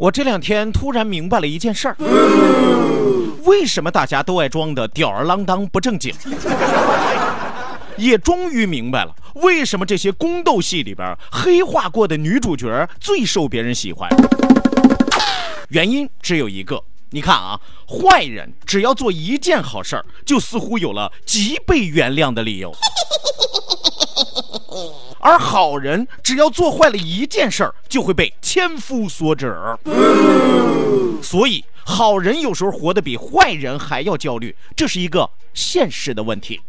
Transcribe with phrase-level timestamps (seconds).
[0.00, 1.96] 我这两天突然明白了一件事儿，
[3.44, 6.14] 为什么大家都爱装的吊儿郎当不正经？
[7.98, 14.08] 也终于明白了，为什么这些宫斗戏里边黑化过的女主角最受别人喜欢。
[15.68, 22.72] 原因只有一个，你看啊，坏人只要做一件好事儿，就似乎有了极被原谅的理由。
[25.20, 29.54] 而好人只要做坏了一件事儿，就会被千夫所指。
[31.22, 36.60] 所以，好人有时候活得比坏人还要焦虑，这是一个现实的问题。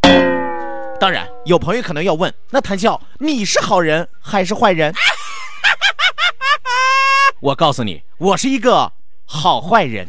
[0.99, 4.94] 当然，有朋友可能要问：那谭笑，你是好人还是坏人？
[7.39, 8.91] 我告诉你，我是一个
[9.25, 10.05] 好坏人。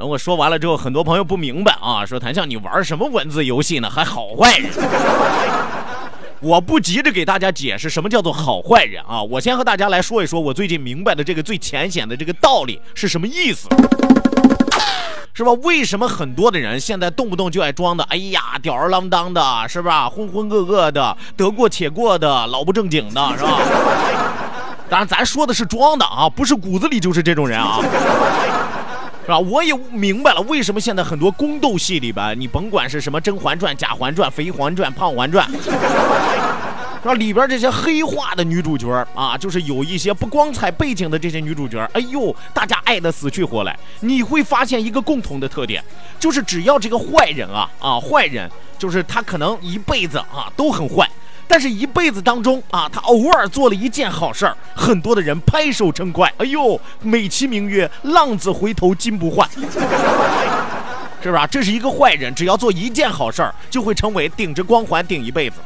[0.00, 3.90] 等我说完了之后，很多朋友不明白啊，说谭笑你玩什么文字游戏呢？
[3.90, 4.70] 还好坏人？
[6.40, 13.68] 我不急着给大家解释什么叫做好坏人啊，我先和大家来说一说我最近明白的这个最浅显的这个道理是什么意思，
[15.34, 15.52] 是吧？
[15.64, 18.02] 为什么很多的人现在动不动就爱装的？
[18.04, 20.08] 哎呀，吊儿郎当的，是吧？
[20.08, 23.58] 浑浑噩噩的，得过且过的，老不正经的，是吧？
[24.88, 27.80] 当然，咱说的是装的啊，不是骨子里就是这种人啊。
[29.30, 29.38] 是吧？
[29.38, 35.48] 我也明白了，为什么现在很多宫斗戏里边，你甭管是什么《甄嬛传》《贾嬛传》《肥嬛传》《胖嬛传》，
[37.00, 37.14] 是吧？
[37.14, 43.78] 里边这些黑化的女主角啊，就是有一些不光彩背景的这些女主角，哎呦，大家爱的死去活来。
[44.00, 45.80] 你会发现一个共同的特点，
[46.18, 51.08] 就是只要这个坏人啊啊，坏人就是他可能一辈子啊都很坏。
[51.50, 56.32] 但是，一辈子当中啊，他偶尔做了一件好事儿，很多的人拍手称快。
[56.38, 59.48] 哎呦，美其名曰“浪子回头金不换”，
[61.20, 61.44] 是吧？
[61.48, 65.56] 这是一个坏人，只要做一件好事儿，就会成为顶着光环顶一辈子。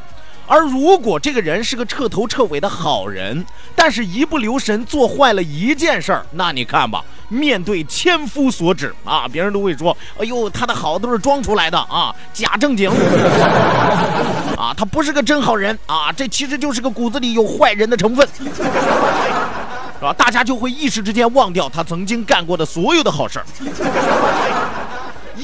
[0.47, 3.43] 而如果这个人是个彻头彻尾的好人，
[3.75, 12.89] 但是一不留神做坏了一件事儿，那你看吧，面对千夫所指啊，别人都会说：“哎呦，他的好都是装出来的啊，假正经
[14.55, 20.13] 啊，他不是个真好人啊，这其实就是个骨子里有坏人的成分，是吧？
[20.13, 23.45] 大家就会一时之间忘掉他曾经干过的所有的好事儿。”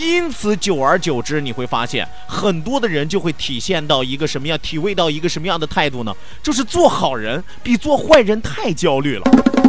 [0.01, 6.12] 因此，久而久之，你会发现很多的人就会体现到一个什么样，体味到一个什么样的态度呢？
[6.41, 9.61] 就是做好人比做坏人太焦虑了。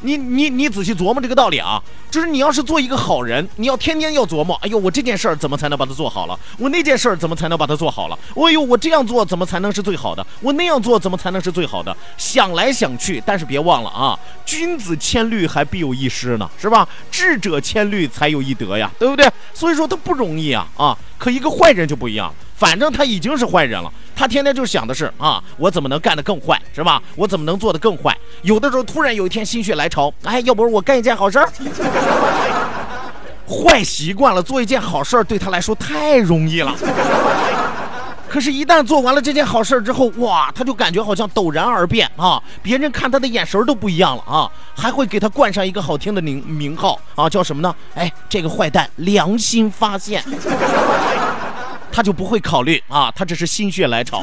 [0.00, 6.38] 你你你仔细琢磨这个道理啊，就是你要是做一个好人，你要天天要琢磨，哎呦，我这件事儿怎么才能把它做好了？
[6.56, 8.18] 我那件事儿怎么才能把它做好了？
[8.36, 10.24] 哎呦，我这样做怎么才能是最好的？
[10.40, 11.96] 我那样做怎么才能是最好的？
[12.16, 16.88] 想来想去，但是别忘了啊，君子千虑还必有一失呢，是吧？
[17.10, 19.28] 智者千虑才有一得呀，对不对？
[19.52, 20.96] 所以说他不容易啊啊！
[21.18, 22.32] 可一个坏人就不一样。
[22.56, 27.00] 反正他已经是坏人了，他天天就想的是啊，我怎么能干得更坏，是吧？
[27.14, 28.16] 我怎么能做得更坏？
[28.42, 31.48] 有的时候突然有一天心血来潮，哎，要不我干一件好事儿。
[33.46, 36.74] 坏习惯了，做一件好事儿对他来说太容易了。
[38.28, 42.40] 可是，一旦做完了这件好事儿之后，哇，他就感觉好像陡然而变啊！
[42.62, 47.74] 别人看他的眼神都不一样了啊，还会给他冠上一个好听的名名号啊，叫什么呢？
[47.94, 50.22] 哎，这个坏蛋良心发现。
[51.90, 54.22] 他就不会考虑啊，他只是心血来潮。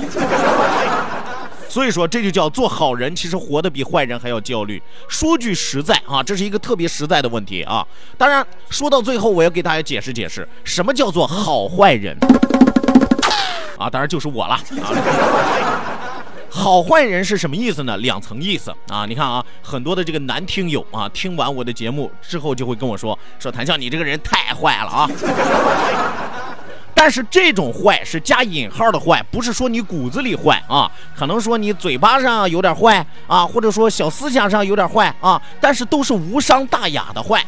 [1.67, 4.81] 所以说，这就叫做好人，其实活得比坏人还要焦虑。
[5.09, 7.85] 说句实在啊，这是一个特别实在的问题啊。
[8.17, 12.15] 当然，说到最后，我要给大家解释解释，什么叫做好坏人
[13.77, 13.89] 啊？
[13.89, 14.61] 当然就是我了啊。
[16.49, 17.97] 好坏人是什么意思呢？
[17.97, 19.05] 两层意思啊！
[19.05, 25.09] 你看啊，很多的这个男听友啊，听完我的节目之后就会跟我说：“说谭笑，你这个人太坏了啊！”
[26.95, 37.45] 但是这种坏是加引号的坏，不是说你骨子里坏啊，可能说你嘴巴上有点坏啊，或者说小思想上有点坏啊，但是都是无伤大雅的坏。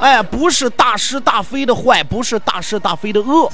[0.00, 3.50] 哎，不是大是大非的坏，不是大是大非的恶。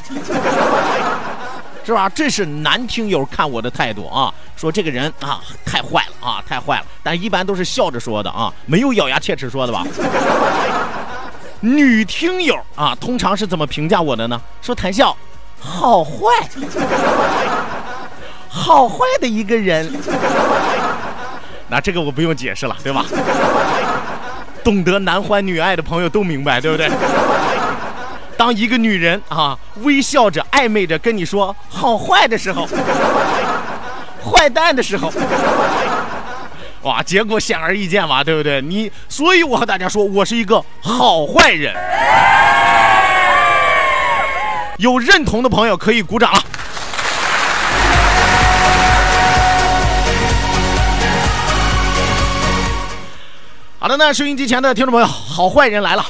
[1.85, 2.09] 是吧？
[2.09, 6.87] 这是男听友看我的态度啊，说这个人啊太坏了啊，太坏了。
[7.03, 9.85] 但一般都是笑着说的啊，没有咬牙切齿说的吧？
[11.61, 14.41] 女听友啊，通常是怎么评价我的呢？
[14.61, 15.17] 说谈笑
[15.59, 16.29] 好坏，
[18.49, 19.91] 好坏的一个人。
[21.69, 23.05] 那这个我不用解释了，对吧？
[24.65, 26.91] 懂得男欢女爱的朋友都明白，对不对？
[28.37, 32.67] 当一个女人啊微笑着暧昧着跟你说好坏的时候，
[34.25, 35.13] 坏蛋的时候，
[36.83, 38.61] 哇，结果显而易见嘛，对不对？
[38.61, 41.75] 你，所以我和大家说，我是一个好坏人。
[44.79, 46.43] 有认同的朋友可以鼓掌了。
[53.85, 56.03] 好的，那收音机前的听众朋友，好坏人来了。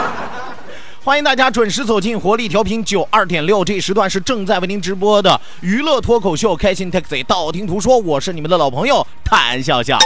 [1.02, 9.98] 欢迎大家准时走进活力调频九二点六，这时段是正在为您直播的娱乐脱口秀《开心 Taxi》，道听途说，我是你们的老朋友谭笑笑。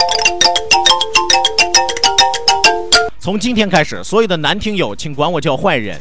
[3.19, 5.99] 从今天开始，所有的男听友请管我叫坏人，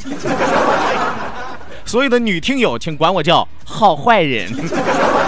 [1.85, 4.49] 所有的女听友请管我叫好坏人，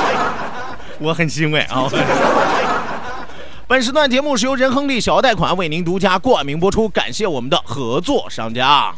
[1.03, 1.91] 我很欣慰啊。
[3.69, 8.93] 本时段节目是由仁亨利小额贷款为您独家冠名播出，感谢我们的合作商家。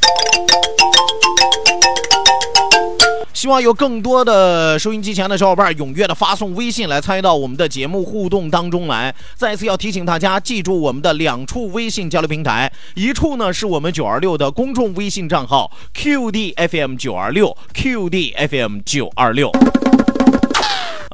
[3.32, 9.14] 希望有更多的收音机前的小伙伴踊跃的发送微信来参与到我们的节目互动当中来。
[9.34, 19.52] 再次要提醒大家，记住我们的两处微信交流平台，一处呢是我们九二六的公众微信账号 QDFM 九二六 QDFM 九二六。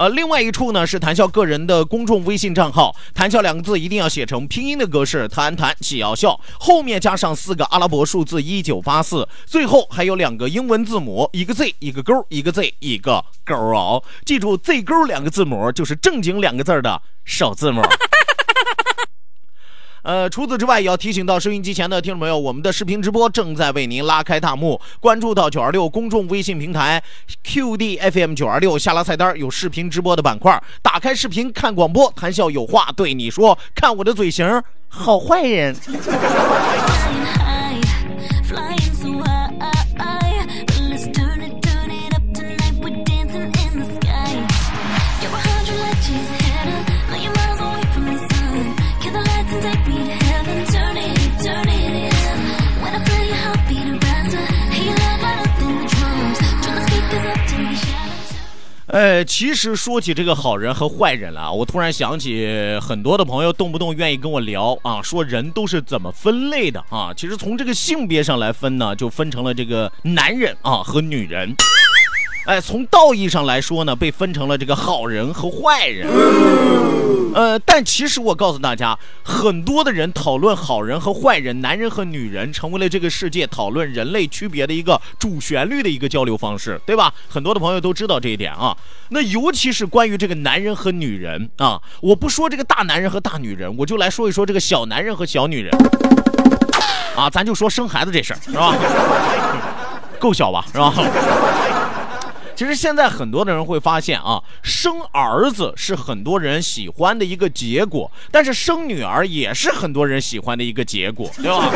[0.01, 17.83] 呃，另外一处呢是谈笑个人的公众微信账号，谈笑两个字一定要写成拼音的格式，谈谈喜要笑，后面加上四个阿拉伯数字一九八四，最后还有两个英文字母，一个 Z 一个勾，一个 Z 一个勾哦，记住 Z 勾两个字母就是正经两个字的首字母。
[20.03, 24.81] 呃，除此之外，也要提醒到收音机前的听众朋友，我们的视频直播正在为您拉开大幕。
[24.99, 27.03] 关注到九二六公众微信平台
[27.45, 35.77] QDFM 九二六，下拉菜单有视频直播的板块，打开视频看广播，谈笑有话对你说，看我的嘴型，好坏人。
[58.93, 67.15] 呃，其实说起这个好人和坏人了，我突然想起很多的朋友动不动愿意跟我聊啊，说人都是怎么分类的啊？
[67.17, 71.55] 其实从这个性别上来分呢，就分成了这个男人啊和女人。
[72.51, 76.09] 哎，从道义上来说呢，被分成了这个好人和坏人。
[77.33, 87.15] 呃，但其实我告诉大家，很多的人讨论好人和坏人、男人和女人，成为了这个世界讨论人类区别的一个主旋律的一个交流方式，对吧？
[87.29, 88.77] 很多的朋友都知道这一点啊。
[89.11, 95.73] 那尤其是关于这个男人和女人啊，我不说这个大男人和大女人，我就来说一说这个小男人和小女人。
[97.15, 98.75] 啊，咱就说生孩子这事儿，是吧？
[100.19, 100.93] 够小吧，是吧？
[102.61, 111.71] 其实现在很多的人会发现啊，生儿子是很多人喜欢的一个结果，但是生女儿也是很多人喜欢的一个结果， 对吧？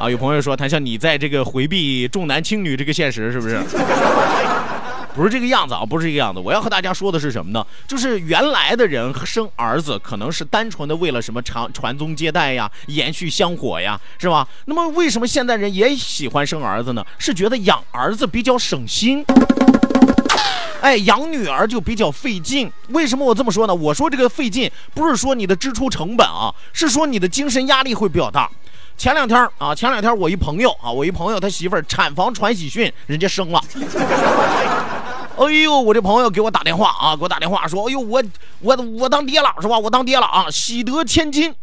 [0.00, 3.60] 啊，有朋友说，谭笑，你在这个回避重男轻女这个现实，是不是？
[5.14, 6.40] 不是这个样子啊，不是这个样子。
[6.40, 7.64] 我要和大家说的是什么呢？
[7.86, 14.48] 就是原来的人生儿子可能是单纯的为了什么长传宗接代呀，延续香火呀，是吧？
[14.64, 17.06] 那么为什么现代人也喜欢生儿子呢？
[17.18, 19.24] 是觉得养儿子比较省心。
[20.80, 22.70] 哎，养女儿就比较费劲。
[22.88, 23.74] 为什么我这么说呢？
[23.74, 28.50] 我说这个费劲，不是说你的支出成本啊，是说你的精神压力会比较大。
[28.96, 33.62] 前两天啊，前两天我一朋友啊，我一朋友他媳妇儿产房传喜讯，人家生了。
[35.40, 38.22] 哎呦，我这朋友给我打电话啊，给我打电话说，哎呦，我
[38.60, 39.78] 我我当爹了是吧？
[39.78, 41.54] 我当爹了啊，喜得千金。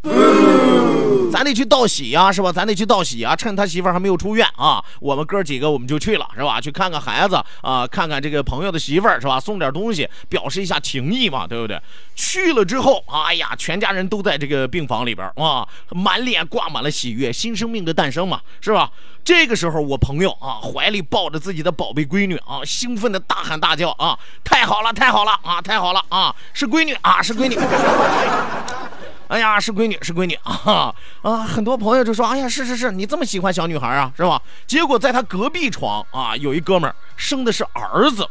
[1.32, 2.52] 咱得去道喜呀，是吧？
[2.52, 6.60] 咱得去道喜啊，趁他媳妇儿还没有出院啊，我们哥几个我们就去了，是吧？
[6.60, 9.40] 去看看孩子啊，看看这个朋友的媳妇儿，是吧？
[9.40, 11.80] 送点东西，表示一下情谊嘛，对不对？
[12.16, 18.90] 去了之后，哎呀，全家人都在这个病房里边啊，满脸挂满了喜悦，新生命的诞生嘛，是吧？
[19.28, 27.60] 这个时候，我朋友啊，怀里抱着自己的宝贝闺女啊，兴奋的大喊大叫啊，太好了，太好了啊，太好了啊，是闺女啊，是闺女。
[29.28, 31.40] 哎呀，是闺女，是闺女啊啊！
[31.40, 38.26] 很多朋友就说：“哎呀，是是是，你这么喜欢小女孩啊，是吧？”结果在他隔壁床啊，有一哥们儿生的是儿子。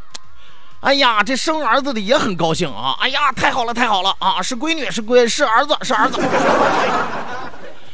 [0.79, 2.97] 哎呀，这生儿子的也很高兴啊！
[3.01, 4.41] 哎呀，太好了，太好了啊！
[4.41, 6.19] 是闺女，是闺，是儿子，是儿子。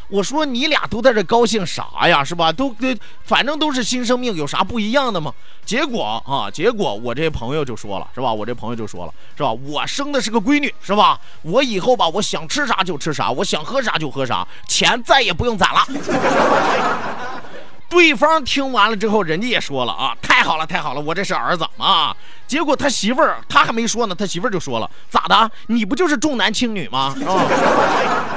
[0.10, 2.24] 我说你俩都在这高兴啥呀？
[2.24, 2.52] 是吧？
[2.52, 5.34] 都都，反正都是新生命，有啥不一样的吗？
[5.66, 8.32] 结果啊，结果我这朋友就说了，是吧？
[8.32, 9.52] 我这朋友就说了，是吧？
[9.52, 11.20] 我生的是个闺女，是吧？
[11.42, 15.82] 我以后吧，我想吃啥就吃啥，我想喝啥就喝啥，钱再也不用攒了。
[17.90, 22.16] 对方听完了之后，人家也说了啊，太好了，太好了，我这是儿子啊。
[22.48, 25.52] 结果他媳妇儿他还没说呢，他媳妇儿就说了，咋的？
[25.68, 27.16] 你不就是重男轻女吗？
[27.28, 27.46] 啊？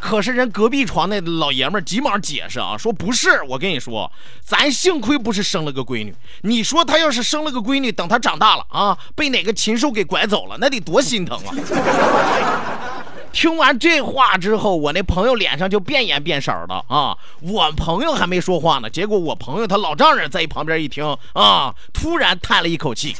[0.00, 4.10] 可是人隔壁床那老爷们儿急忙解释啊，说不是，我跟你说，
[4.42, 6.14] 咱幸亏不是生了个闺女。
[6.42, 11.52] 你说他要是生了个闺女，等他长大了啊，被哪个禽兽给拐走了，那得多心疼啊！
[13.30, 17.16] 听完这话之后，我那朋友脸上就变颜变色的啊。
[17.40, 23.14] 我朋友还没说话呢，结果我朋友他老丈人在一旁边一听啊，突然叹了一口气，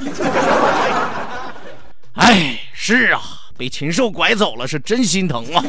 [2.15, 3.21] 哎，是啊。
[3.59, 5.63] 被禽兽拐走了，是真心疼啊！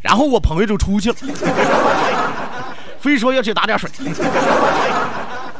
[0.00, 1.16] 然后我朋友就出去了，
[3.00, 3.90] 非说要去打点水，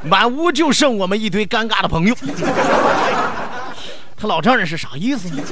[0.03, 2.15] 满屋就剩我们一堆尴尬的朋友。
[4.17, 5.43] 他老丈人是啥意思呢？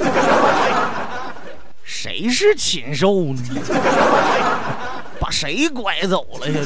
[1.83, 3.43] 谁是禽兽呢？
[5.19, 6.59] 把谁拐走了呀？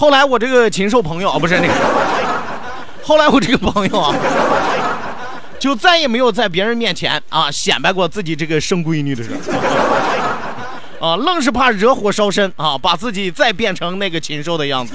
[0.00, 1.74] 后来我这个禽兽朋友啊，不是那个，
[3.02, 4.16] 后来我这个朋友啊，
[5.58, 9.32] 就再也没有在别人面前啊显摆过自己这个生闺女的事
[10.98, 14.94] 啊，愣是怕惹火烧身啊，把自己再变成那个禽兽的样子。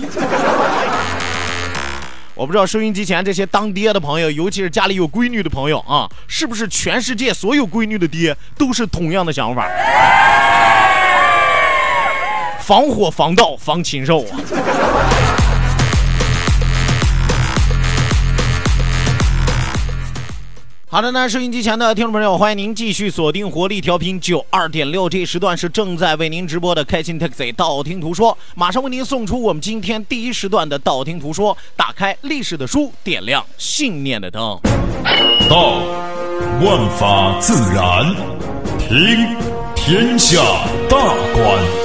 [2.33, 9.69] 我不知道收音机前这些当爹的朋友，尤其是家里有闺女的朋友啊，是不是全世界所有闺女的爹都是同样的想法？
[12.65, 14.39] 防火防盗防禽兽啊！
[20.87, 34.59] 好的呢，收音机前的听众朋友，欢迎您继续锁定活力调频九二点六，这时段是正在为您直播的开心 taxi 道听途说，马上为您送出我们今天第一时段的道听途说，打开历史的书，点亮信念的灯。
[35.47, 35.83] 道，
[36.63, 38.11] 万法自然；
[38.79, 39.37] 听，
[39.75, 40.41] 天下
[40.89, 40.97] 大
[41.35, 41.84] 观。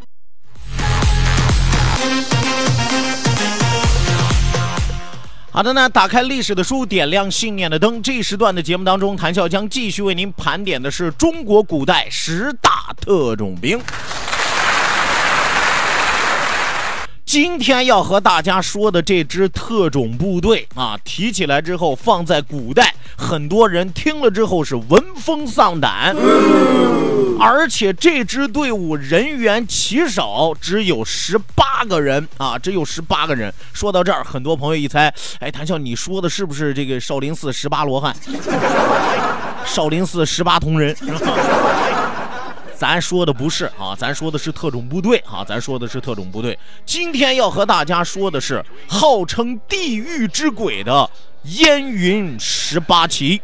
[5.53, 8.01] 好的呢，打开历史的书，点亮信念的灯。
[8.01, 13.77] 这一时段的节目当中，谭笑将继续为您盘点的是中国古代十大特种兵。
[17.31, 26.13] 今天要和大家说的这支特种部队啊，提起来之后放在古代，很多人听了之后是闻风丧胆。
[27.39, 33.49] 而且这支队伍人员极少，只有十八个人啊，只有十八个人。
[33.71, 35.07] 说到这儿，很多朋友一猜，
[35.39, 38.13] 哎，谭笑，你说的是不是这个少林寺十八罗汉？
[39.65, 40.93] 少林寺十八铜人？
[42.81, 46.57] 咱说的不是啊，咱说的是特种部队啊，咱说的是特种部队。
[46.83, 51.07] 今天要和大家说的是号称地狱之鬼的
[51.43, 53.39] 燕云十八旗。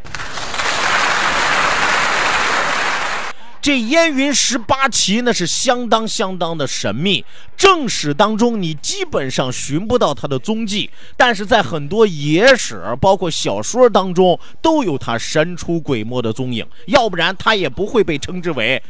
[3.62, 7.24] 这燕云十八旗那是相当相当的神秘，
[7.56, 18.82] 正史当中你基本上寻不到它的踪迹，但是在很多野史，包括小说当中都有它神出鬼没的踪影，要不然它也不会被称之为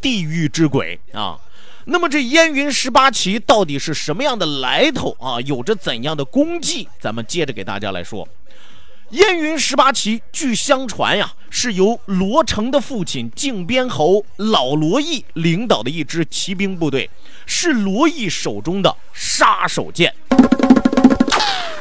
[0.00, 1.38] 地狱之鬼啊。
[1.86, 5.40] 那么这燕云十八旗到底是什么样的来头啊？
[5.40, 6.88] 有着怎样的功绩？
[7.00, 8.28] 咱们接着给大家来说。
[9.10, 17.10] 燕云十八旗，据相传呀，是由罗成的父亲靖边侯老罗毅领导的一支骑兵部队，
[17.44, 20.12] 是罗毅手中的杀手锏。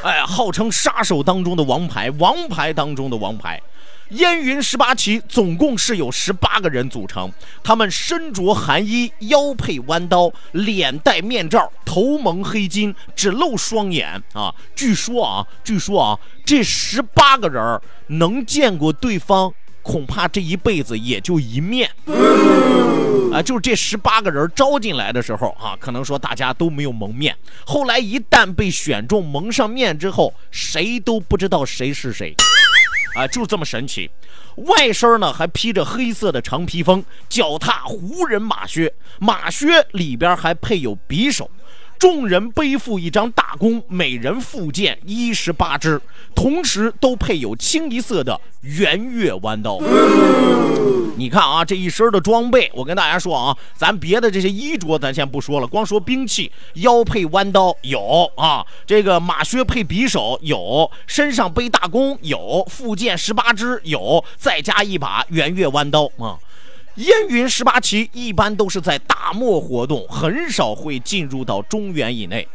[0.01, 3.61] 哎，号称杀手当中的王牌，王牌当中的王牌。
[4.09, 7.31] 燕云十八旗总共是有十八个人组成，
[7.63, 14.53] 他们身着寒衣，腰佩弯刀，脸戴面罩，头蒙黑巾，只露双眼啊！
[14.75, 21.91] 据说啊，据说啊，这十八个人能见过对方，恐怕这一辈子也就一面
[23.31, 23.39] 啊！
[23.43, 32.33] 就是这十八个人招进来的时候啊，可能说大家都没有蒙面，后来一旦被选中蒙上面之后，谁都不知道谁是谁。
[33.15, 34.09] 啊，就这么神奇！
[34.55, 41.49] 外身呢还披着黑色的长披风，脚踏胡人马靴，马靴里边还配有匕首。
[41.99, 46.01] 众人背负一张大弓，每人负箭一十八支，
[46.33, 49.77] 同时都配有清一色的圆月弯刀。
[51.17, 66.39] 你看啊，这一身的装备，我跟大家说啊，咱别的这些衣着咱先不说了，光说兵器，腰配弯刀有啊，这个马靴配匕首有，身上背大弓有，负箭十八支有，再加一把圆月弯刀啊。
[66.99, 72.45] 燕云十八旗一般都是在大漠活动，很少会进入到中原以内。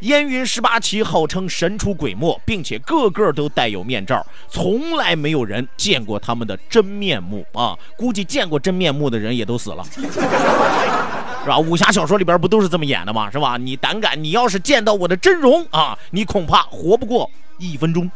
[0.00, 7.74] 燕云十八旗号称神出鬼没，并且个个都带有面罩，从来没有人见过他们的真面目啊！
[7.96, 10.02] 估计见过真面目的人也都死了，是
[11.48, 11.58] 吧？
[11.58, 13.30] 武侠小说里边不都是这么演的吗？
[13.30, 13.56] 是吧？
[13.56, 18.10] 你胆敢，你要是见到我的真容啊，你恐怕活不过一分钟。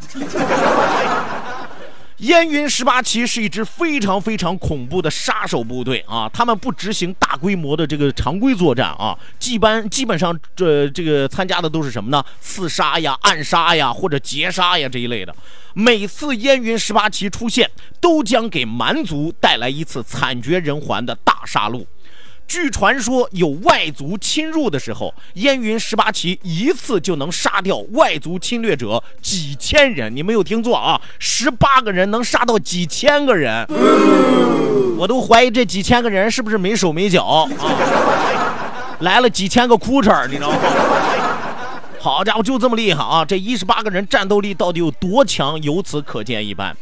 [2.18, 6.28] 燕云十八骑是一支非常非常恐怖的杀手部队啊！
[6.32, 12.24] 他们不执行大规模的这个常规作战啊，基本基本上这这个参加的都是什么呢？
[12.40, 15.32] 刺杀呀、暗杀呀或者劫杀呀这一类的。
[15.74, 17.70] 每次燕云十八骑出现，
[18.00, 21.86] 都将给蛮族带来一次惨绝人寰的大杀戮。
[22.48, 30.16] 据传说，有外族侵入的时候，燕云十八骑一次就能杀掉外族侵略者几千人。
[30.16, 33.66] 你没有听错啊，十八个人能杀到几千个人，
[34.96, 37.46] 我都怀疑这几千个人是不是没手没脚啊？
[39.00, 40.56] 来了几千个哭哧你知道吗？
[42.00, 43.24] 好家伙，就这么厉害啊！
[43.24, 46.74] 这一十八个人战斗力到底有多强，由此可见一斑。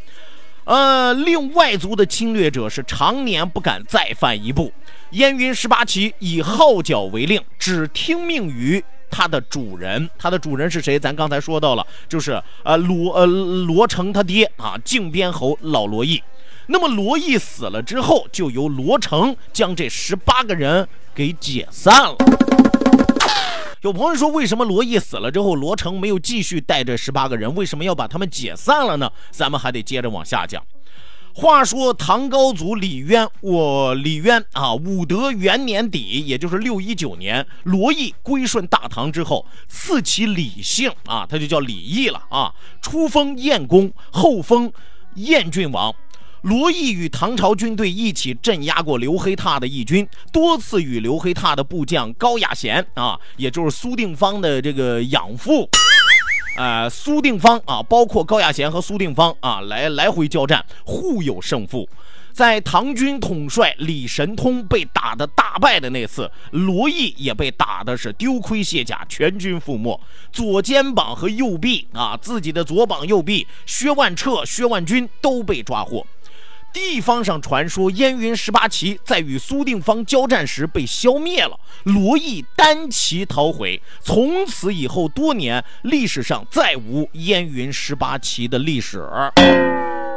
[0.67, 4.73] 呃，令外族的侵略者是常年不敢再犯一步。
[5.11, 10.11] 燕云十八旗以号角为令，只听命于他的主人。
[10.19, 10.99] 他的主人是谁？
[10.99, 16.21] 咱刚才说到了，就是呃罗呃罗成他爹啊，靖边侯老罗毅。
[16.67, 22.17] 那么罗毅死了之后，就由罗成将这十八个人给解散了。
[23.83, 27.55] 有朋友说，为什么罗毅死了之后，罗成没有继续带着十八个人？
[27.55, 29.11] 为什么要把他们解散了呢？
[29.31, 30.63] 咱们还得接着往下讲。
[31.35, 42.55] 话说唐高祖李渊，我李渊啊，武德元年底，也就是六一九年，罗毅归顺大唐之后，赐其李姓啊，他就叫李毅了啊。
[42.81, 44.73] 初封燕公，后封
[45.17, 45.95] 燕郡王。
[46.47, 55.69] 罗毅与唐朝军队一起镇压过刘黑闼的义军，多次与刘黑闼的部将高亚贤啊，也就是苏定方的这个养父，
[56.57, 61.89] 呃，苏定方啊，包括高亚贤和苏定方啊，来来回交战，互有胜负。
[62.33, 76.07] 在唐军统帅李神通被打的大败的那次，罗毅也被打的是丢盔卸甲，全军覆没，左肩膀和右臂啊，自己的左膀右臂，薛万彻、薛万军都被抓获。
[76.73, 83.81] 地方上传说，燕云十八旗在与苏定方交战时被消灭了，罗毅单骑逃回。
[84.03, 89.01] 从此以后，多年历史上再无燕云十八旗的历史。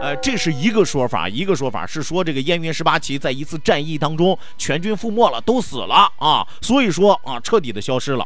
[0.01, 8.25] 呃，这是一个说法，一个说法是说这个燕云十八旗在一次战役当中全军覆没了，都死了啊，所以说啊，彻底的消失了。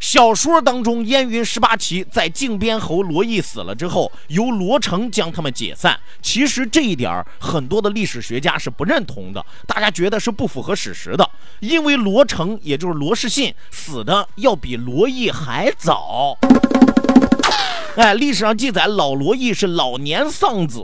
[0.00, 6.00] 小说当中，燕云十八骑在靖边侯罗毅死了之后，由罗成将他们解散。
[6.22, 16.36] 其实这一点很多的历史学家是不认同的，大家觉得是不符合史实的，因为罗成也就是罗士信死的要比罗毅还早。
[17.96, 20.80] 哎，历史上记载老罗毅是老年丧子，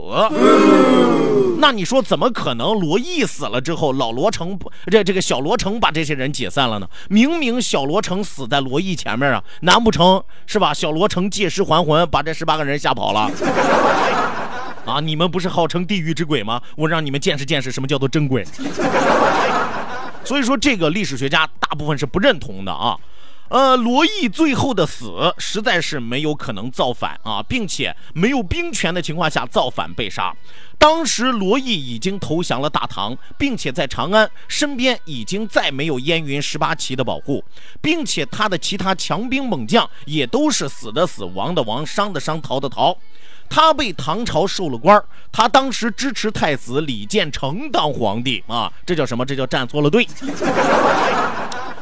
[1.59, 4.59] 那你说怎么可能罗毅死了之后，老罗成
[4.91, 6.87] 这这个小罗成把这些人解散了呢？
[7.09, 10.73] 明明小罗成死在罗毅前面啊，难不成是吧？
[10.73, 13.31] 小罗成借尸还魂，把这十八个人吓跑了？
[14.85, 16.61] 啊，你们不是号称地狱之鬼吗？
[16.75, 18.45] 我让你们见识见识什么叫做真鬼。
[20.23, 22.97] 所以说，这个历史学家大部分是不认同的啊。
[23.49, 30.35] 呃，罗毅最后的死实在是没有可能造反啊，并且没有兵权的情况下造反被杀。
[30.77, 37.43] 当时罗毅已经投降了大唐，并且在长安身边已经再没有燕云十八旗的保护，
[37.81, 42.95] 并且他的其他强兵猛将也都是死的死，亡的亡，伤的伤，逃的逃。
[43.49, 49.25] 他被唐朝授了官他当时支持太子李建成当皇帝啊，这叫什么？
[49.25, 50.05] 这叫站错了队。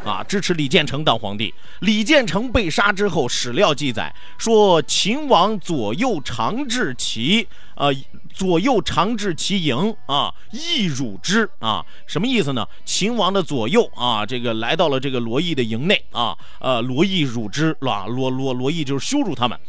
[0.06, 1.54] 啊，支持李建成当皇帝。
[1.82, 7.92] 李建成被杀之后，史料记载说，秦王左右长治其，呃，
[8.34, 12.66] 左右长治其营啊，亦辱之啊，什么意思呢？
[12.86, 19.60] 秦王的左右啊，这个来到了这个罗毅的营内啊，呃，罗毅辱之，罗罗罗罗毅就是羞辱他们。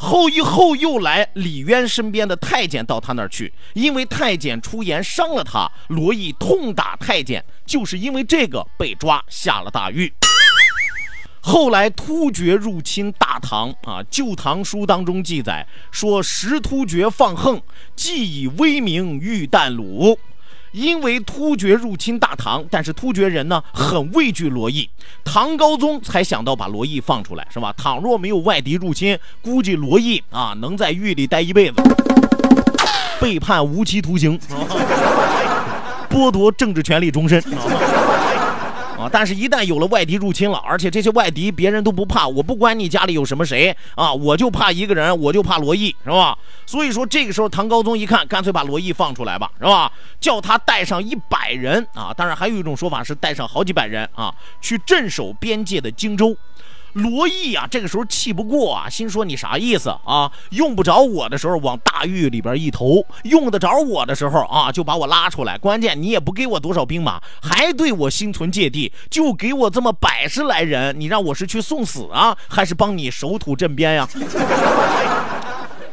[0.00, 10.12] 后一后又来李渊身边的太监到他那儿去，因为太监出言伤了他，罗毅痛打太监，就是因为这个被抓下了大狱。
[11.40, 17.60] 后来突厥入侵大唐啊，《旧唐书》当中记载说，石突厥放横，
[17.96, 20.16] 既以威名欲啖鲁。
[20.72, 24.88] 因为突厥入侵大唐，但是突厥人呢很畏惧罗毅，
[25.24, 27.72] 唐高宗才想到把罗毅放出来，是吧？
[27.76, 31.82] 倘若没有外敌入侵，估计罗毅啊能在狱里待一辈子，
[33.20, 34.38] 被判无期徒刑，
[36.10, 37.42] 剥夺政治权利终身。
[39.10, 46.36] 但是，一旦有了外敌入侵了，而且这些外敌别人都不怕，我不管你家里有什么谁啊，我就怕一个人，我就怕罗毅，是吧？
[46.66, 49.90] 所以说，这个时候唐高宗一看，干脆把罗毅放出来吧，是吧？
[50.20, 56.36] 叫他带上一百人啊，当然还有一种说法是带上好几百人啊，去镇守边界的荆州。
[56.94, 60.30] 罗毅啊，这个时候气不过啊，心说你啥意思啊？
[60.50, 65.56] 用不着我的时候往大狱里边一投，用得着我的时候啊，就把我拉出来。
[65.58, 74.08] 关键你也不给我多少兵马，还对我心存芥蒂，就给我这么百十来人，你让我是去送死啊，还是帮你守土镇边呀？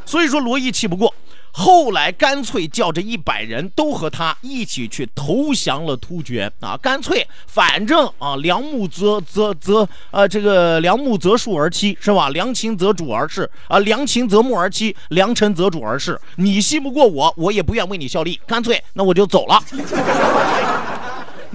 [0.06, 1.14] 所以说罗毅气不过。
[1.58, 6.76] 后来干脆叫这一百人都和他一起去投降了突厥啊！
[6.82, 12.28] 干脆反正啊，良木则则则呃，这个良木择树而栖是吧？
[12.28, 16.20] 良禽择主而事啊，良禽择木而栖，良臣择主而事。
[16.36, 19.64] 你信不过我，我也不愿为你效力，干脆那我就走了。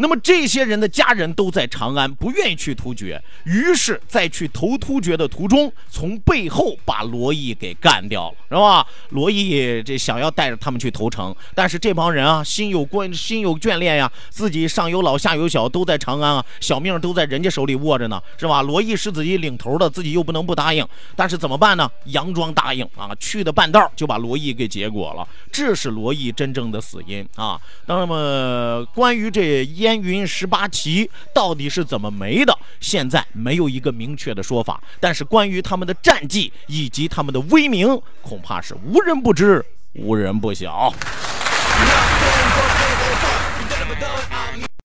[0.01, 8.87] 那么这些人的家人都在长安，不愿意去突厥，于是，在去投突厥的途中，从背后把罗毅给干掉了，是吧？
[9.11, 18.63] 罗毅这想要带着他们去投诚，但是这帮人啊，心有关，心有眷恋呀，自己上有老下有小，都在长安啊，小命都在人家手里握着呢，是吧？
[18.63, 20.83] 罗毅是自己领头的，自己又不能不答应，
[21.15, 21.91] 但是怎么办呢？
[22.07, 27.61] 佯装答应啊，去的半道就把罗毅给结果了，这是罗毅真正的死因啊。
[27.85, 29.90] 那么关于这燕。
[29.91, 32.57] 燕云十八旗到底是怎么没的？
[32.79, 34.81] 现在没有一个明确的说法。
[35.01, 40.95] 但是关于他们的战绩以及他们的威名，恐怕是无人不知，无人不晓。